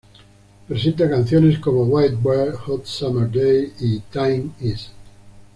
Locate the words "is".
4.59-4.89